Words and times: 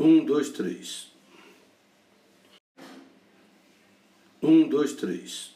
Um, 0.00 0.24
dois, 0.24 0.50
três. 0.50 1.08
Um, 4.40 4.68
dois, 4.68 4.92
três. 4.92 5.50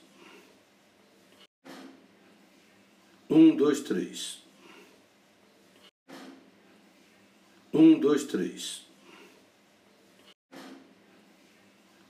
Um, 3.30 3.54
dois, 3.54 3.82
três. 3.82 4.42
Um, 7.72 8.00
dois, 8.00 8.24
três. 8.24 8.82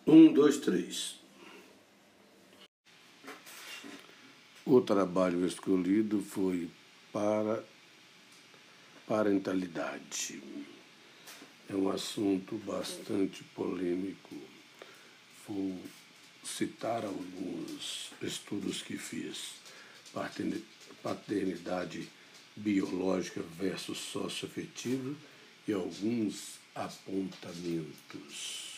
Um, 0.06 0.32
dois, 0.32 0.56
três. 0.56 1.16
O 4.64 4.80
trabalho 4.80 5.44
escolhido 5.44 6.22
foi 6.22 6.70
para 7.12 7.62
parentalidade. 9.06 10.42
É 11.72 11.74
um 11.74 11.88
assunto 11.88 12.56
bastante 12.66 13.42
polêmico. 13.54 14.36
Vou 15.48 15.80
citar 16.44 17.02
alguns 17.02 18.12
estudos 18.20 18.82
que 18.82 18.98
fiz. 18.98 19.54
Paternidade 21.02 22.06
biológica 22.54 23.40
versus 23.40 23.96
socioafetiva 23.96 25.14
e 25.66 25.72
alguns 25.72 26.58
apontamentos. 26.74 28.72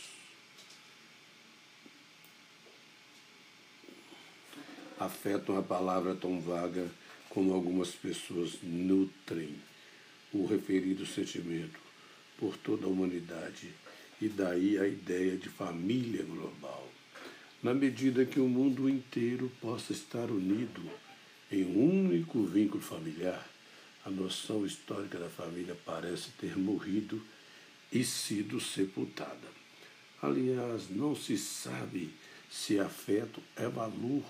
Afeto 5.00 5.50
uma 5.50 5.64
palavra 5.64 6.14
tão 6.14 6.40
vaga 6.40 6.88
como 7.28 7.52
algumas 7.52 7.90
pessoas 7.90 8.52
nutrem 8.62 9.60
o 10.32 10.46
referido 10.46 11.04
sentimento 11.04 11.83
por 12.38 12.56
toda 12.56 12.86
a 12.86 12.88
humanidade 12.88 13.68
e 14.20 14.28
daí 14.28 14.78
a 14.78 14.86
ideia 14.86 15.36
de 15.36 15.48
família 15.48 16.22
global. 16.24 16.90
Na 17.62 17.72
medida 17.72 18.24
que 18.24 18.40
o 18.40 18.48
mundo 18.48 18.88
inteiro 18.88 19.50
possa 19.60 19.92
estar 19.92 20.30
unido 20.30 20.82
em 21.50 21.64
um 21.64 22.06
único 22.06 22.44
vínculo 22.44 22.82
familiar, 22.82 23.48
a 24.04 24.10
noção 24.10 24.66
histórica 24.66 25.18
da 25.18 25.28
família 25.28 25.76
parece 25.84 26.30
ter 26.38 26.58
morrido 26.58 27.22
e 27.90 28.04
sido 28.04 28.60
sepultada. 28.60 29.48
Aliás, 30.20 30.90
não 30.90 31.14
se 31.16 31.38
sabe 31.38 32.10
se 32.50 32.78
afeto 32.78 33.42
é 33.56 33.68
valor 33.68 34.24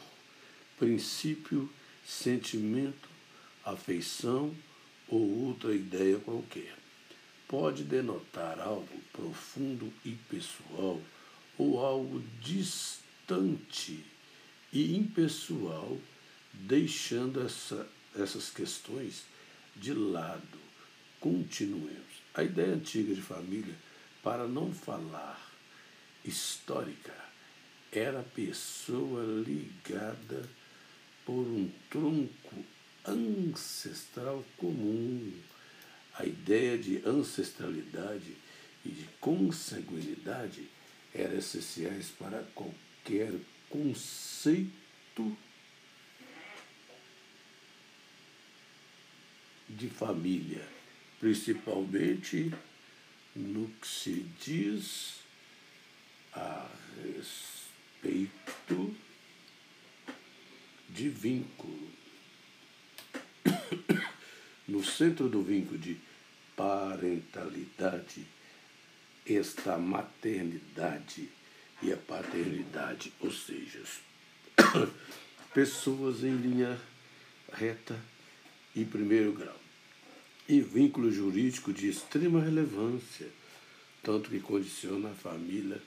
princípio, 0.79 1.71
sentimento, 2.05 3.09
afeição 3.65 4.55
ou 5.09 5.47
outra 5.47 5.75
ideia 5.75 6.19
qualquer. 6.19 6.84
Pode 7.49 7.85
denotar 7.85 8.59
algo 8.61 9.01
profundo 9.13 9.93
e 10.05 10.13
pessoal 10.29 11.01
ou 11.59 11.85
algo 11.85 12.23
distante 12.41 14.05
e 14.73 14.97
impessoal, 14.97 15.97
deixando 16.53 17.45
essa, 17.45 17.87
essas 18.17 18.51
questões 18.51 19.25
de 19.77 19.93
lado. 19.95 20.59
Continuemos. 21.21 22.23
A 22.35 22.43
ideia 22.43 22.75
antiga 22.75 23.15
de 23.15 23.23
família, 23.23 23.75
para 24.23 24.49
não 24.49 24.73
falar 24.73 25.41
histórica, 26.25 27.15
era 27.93 28.23
pessoa 28.35 29.23
ligada 29.47 30.49
por 31.25 31.47
um 31.47 31.71
tronco 31.89 32.65
ancestral 33.07 34.45
comum. 34.57 35.33
A 36.19 36.25
ideia 36.25 36.79
de 36.79 37.03
ancestralidade 37.05 38.37
e 38.85 38.89
de 38.89 39.05
consanguinidade 39.21 40.69
eram 41.15 41.39
essenciais 41.39 42.09
para 42.19 42.43
qualquer 42.55 43.33
conceito 43.69 45.37
de 49.69 49.89
família, 49.89 50.67
principalmente 51.19 52.53
no 53.35 53.69
que 53.81 53.89
se 53.89 54.27
diz 54.45 55.21
a 56.33 56.69
respeito 57.03 58.95
de 60.89 61.09
vínculo. 61.09 61.91
No 64.67 64.83
centro 64.83 65.29
do 65.29 65.43
vínculo 65.43 65.79
de 65.79 65.99
parentalidade 66.57 68.27
está 69.27 69.75
a 69.75 69.79
maternidade 69.79 71.29
e 71.83 71.93
a 71.93 71.97
paternidade, 71.97 73.13
ou 73.21 73.31
seja, 73.33 73.81
pessoas 75.53 76.23
em 76.23 76.37
linha 76.37 76.79
reta 77.53 77.99
e 78.75 78.85
primeiro 78.85 79.33
grau. 79.33 79.59
E 80.49 80.61
vínculo 80.61 81.11
jurídico 81.11 81.73
de 81.73 81.89
extrema 81.89 82.41
relevância, 82.41 83.29
tanto 84.03 84.29
que 84.29 84.41
condiciona 84.41 85.11
a 85.11 85.15
família 85.15 85.81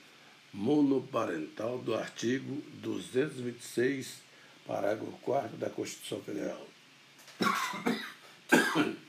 monoparental 0.52 1.78
do 1.78 1.94
artigo 1.94 2.60
226 2.82 4.28
Parágrafo 4.66 5.12
4 5.22 5.56
da 5.56 5.70
Constituição 5.70 6.20
Federal. 6.20 6.68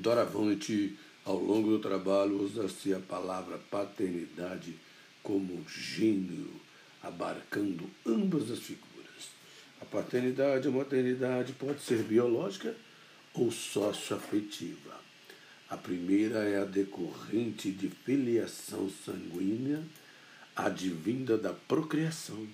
Doravante, 0.00 0.96
ao 1.24 1.38
longo 1.38 1.70
do 1.70 1.78
trabalho, 1.78 2.42
usa-se 2.42 2.94
a 2.94 3.00
palavra 3.00 3.58
paternidade 3.70 4.74
como 5.22 5.64
gênero, 5.68 6.52
abarcando 7.02 7.88
ambas 8.06 8.50
as 8.50 8.60
figuras. 8.60 9.30
A 9.80 9.84
paternidade 9.84 10.68
ou 10.68 10.74
maternidade 10.74 11.52
pode 11.52 11.80
ser 11.82 12.02
biológica 12.02 12.74
ou 13.34 13.50
socioafetiva. 13.50 14.96
A 15.68 15.76
primeira 15.76 16.38
é 16.44 16.60
a 16.60 16.64
decorrente 16.64 17.70
de 17.70 17.88
filiação 17.88 18.88
sanguínea, 19.04 19.82
advinda 20.54 21.36
da 21.36 21.52
procriação 21.52 22.46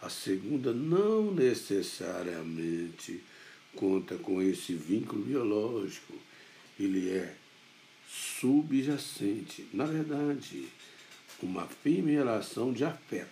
a 0.00 0.08
segunda 0.08 0.72
não 0.72 1.32
necessariamente 1.32 3.20
conta 3.74 4.16
com 4.16 4.40
esse 4.40 4.72
vínculo 4.74 5.24
biológico. 5.24 6.14
Ele 6.78 7.10
é 7.10 7.34
subjacente. 8.08 9.66
Na 9.72 9.84
verdade, 9.84 10.68
uma 11.42 11.66
firme 11.66 12.12
relação 12.12 12.72
de 12.72 12.84
afeto, 12.84 13.28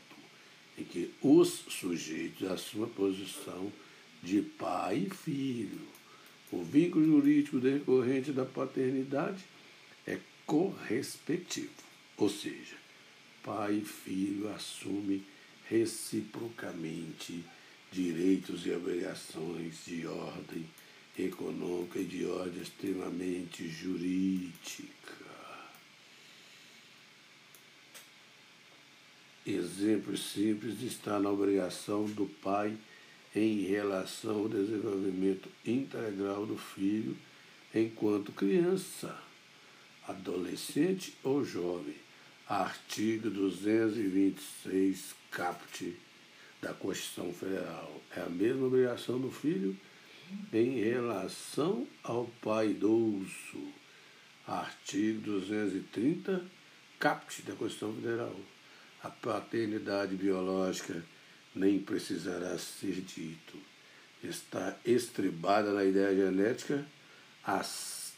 em 0.79 0.85
que 0.85 1.13
os 1.23 1.65
sujeitos 1.69 2.49
assumem 2.49 2.87
a 2.87 2.95
posição 2.95 3.73
de 4.23 4.43
pai 4.43 5.07
e 5.07 5.15
filho. 5.15 5.87
O 6.53 6.63
vínculo 6.63 7.05
jurídico 7.05 7.59
decorrente 7.59 8.33
da 8.33 8.45
paternidade 8.45 9.45
é 10.07 10.19
correspectivo, 10.45 11.71
ou 12.17 12.29
seja, 12.29 12.77
pai 13.43 13.75
e 13.75 13.85
filho 13.85 14.49
assumem 14.53 15.25
reciprocamente 15.69 17.45
direitos 17.91 18.65
e 18.67 18.71
obrigações 18.71 19.85
de 19.85 20.07
ordem 20.07 20.65
econômica 21.19 21.99
e 21.99 22.05
de 22.05 22.27
ordem 22.27 22.63
extremamente 22.63 23.69
jurídica. 23.69 24.97
Exemplo 29.47 30.17
simples 30.17 30.83
está 30.83 31.21
na 31.21 31.31
obrigação 31.31 32.05
do 32.05 32.27
pai 32.27 32.77
em 33.35 33.63
relação 33.63 34.41
ao 34.41 34.49
desenvolvimento 34.49 35.49
integral 35.65 36.45
do 36.47 36.57
filho 36.57 37.17
enquanto 37.73 38.33
criança, 38.33 39.17
adolescente 40.09 41.15
ou 41.23 41.45
jovem. 41.45 41.95
Artigo 42.49 43.29
226 43.29 45.15
caput 45.31 45.97
da 46.61 46.73
Constituição 46.73 47.33
Federal. 47.33 48.01
É 48.17 48.23
a 48.23 48.29
mesma 48.29 48.67
obrigação 48.67 49.21
do 49.21 49.31
filho 49.31 49.77
em 50.53 50.81
relação 50.81 51.87
ao 52.03 52.27
pai 52.43 52.71
idoso. 52.71 53.73
Artigo 54.47 55.23
230, 55.23 56.45
caput 56.99 57.43
da 57.43 57.55
Constituição 57.55 57.95
Federal. 57.95 58.37
A 59.03 59.11
paternidade 59.11 60.15
biológica 60.15 61.05
nem 61.55 61.79
precisará 61.79 62.57
ser 62.59 63.01
dito. 63.01 63.59
Está 64.23 64.77
estribada 64.85 65.73
na 65.73 65.85
ideia 65.85 66.15
genética 66.15 66.87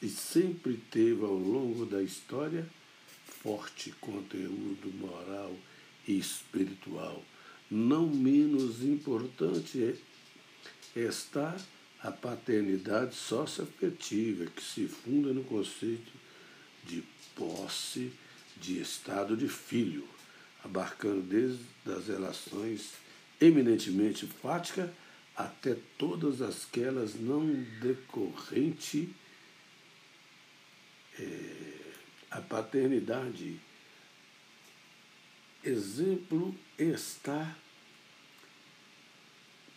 e 0.01 0.09
sempre 0.09 0.77
teve 0.91 1.25
ao 1.25 1.35
longo 1.35 1.85
da 1.87 2.03
história 2.03 2.67
forte 3.43 3.91
conteúdo 4.01 4.93
moral 4.95 5.55
e 6.07 6.19
espiritual. 6.19 7.23
Não 7.71 8.07
menos 8.07 8.83
importante 8.83 9.97
está 10.97 11.57
a 12.03 12.11
paternidade 12.11 13.15
socioafetiva, 13.15 14.47
que 14.47 14.63
se 14.63 14.87
funda 14.87 15.33
no 15.33 15.45
conceito 15.45 16.13
de 16.85 17.03
posse 17.35 18.13
de 18.57 18.81
estado 18.81 19.37
de 19.37 19.49
filho, 19.49 20.07
abarcando 20.65 21.23
desde 21.23 21.65
as 21.87 22.09
relações 22.09 22.93
eminentemente 23.41 24.27
fáticas 24.27 24.91
até 25.37 25.77
todas 25.97 26.43
aquelas 26.43 27.15
não 27.15 27.47
decorrente 27.81 29.09
é, 31.19 31.69
a 32.31 32.41
paternidade. 32.41 33.61
Exemplo 35.63 36.55
está. 36.77 37.57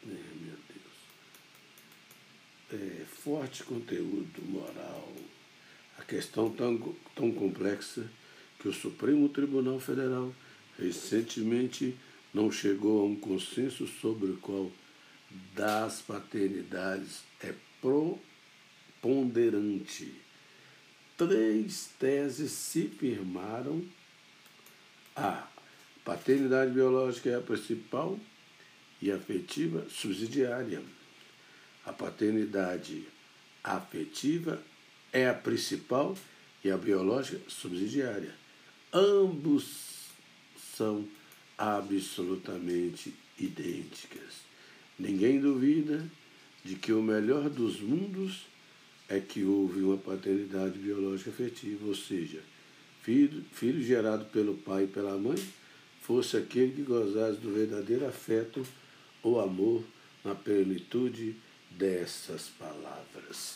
É, 0.03 0.07
meu 0.07 0.57
Deus. 0.67 0.97
É, 2.73 3.05
forte 3.23 3.63
conteúdo 3.63 4.41
moral. 4.47 5.07
A 5.99 6.03
questão 6.03 6.49
tão, 6.49 6.95
tão 7.15 7.31
complexa 7.31 8.09
que 8.59 8.67
o 8.67 8.73
Supremo 8.73 9.29
Tribunal 9.29 9.79
Federal 9.79 10.33
recentemente 10.79 11.95
não 12.33 12.51
chegou 12.51 13.01
a 13.01 13.05
um 13.05 13.15
consenso 13.15 13.85
sobre 13.87 14.31
o 14.31 14.37
qual 14.37 14.71
das 15.53 16.01
paternidades 16.01 17.21
é 17.41 17.53
proponderante. 18.99 20.15
Três 21.15 21.91
teses 21.99 22.51
se 22.51 22.87
firmaram. 22.87 23.85
A 25.15 25.47
paternidade 26.03 26.71
biológica 26.71 27.29
é 27.29 27.35
a 27.35 27.41
principal 27.41 28.19
e 28.99 29.11
afetiva 29.11 29.85
subsidiária. 29.89 30.81
A 31.85 31.91
paternidade 31.91 33.05
afetiva 33.63 34.61
é 35.11 35.27
a 35.27 35.33
principal 35.33 36.17
e 36.63 36.69
a 36.69 36.77
biológica 36.77 37.39
subsidiária. 37.47 38.33
Ambos 38.93 40.07
são 40.75 41.07
absolutamente 41.57 43.13
idênticas. 43.39 44.41
Ninguém 44.97 45.39
duvida 45.39 46.05
de 46.63 46.75
que 46.75 46.93
o 46.93 47.01
melhor 47.01 47.49
dos 47.49 47.79
mundos 47.79 48.45
é 49.09 49.19
que 49.19 49.43
houve 49.43 49.81
uma 49.81 49.97
paternidade 49.97 50.77
biológica 50.77 51.31
afetiva, 51.31 51.85
ou 51.85 51.95
seja, 51.95 52.41
filho, 53.01 53.43
filho 53.51 53.83
gerado 53.83 54.25
pelo 54.25 54.55
pai 54.55 54.83
e 54.83 54.87
pela 54.87 55.17
mãe 55.17 55.37
fosse 56.01 56.37
aquele 56.37 56.71
que 56.71 56.81
gozasse 56.83 57.39
do 57.39 57.53
verdadeiro 57.53 58.07
afeto 58.07 58.65
ou 59.21 59.39
amor 59.39 59.83
na 60.23 60.33
plenitude 60.33 61.35
dessas 61.77 62.49
palavras. 62.59 63.55